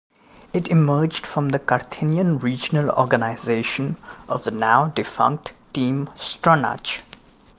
[0.51, 7.03] It emerged from the Carinthian regional organization of the now defunct Team Stronach.